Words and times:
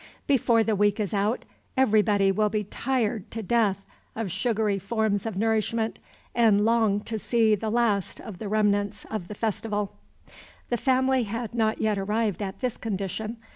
Before 0.25 0.63
the 0.63 0.75
week 0.75 0.99
is 0.99 1.13
out, 1.13 1.45
everybody 1.77 2.31
will 2.31 2.49
be 2.49 2.63
tired 2.63 3.29
to 3.29 3.43
death 3.43 3.85
of 4.15 4.31
sugary 4.31 4.79
forms 4.79 5.27
of 5.27 5.37
nourishment 5.37 5.99
and 6.33 6.65
long 6.65 7.01
to 7.01 7.19
see 7.19 7.53
the 7.53 7.69
last 7.69 8.19
of 8.19 8.39
the 8.39 8.49
remnants 8.49 9.05
of 9.11 9.27
the 9.27 9.35
festival. 9.35 9.93
The 10.69 10.77
family 10.77 11.25
had 11.25 11.53
not 11.53 11.79
yet 11.81 11.99
arrived 11.99 12.41
at 12.41 12.61
this 12.61 12.77
condition. 12.77 13.37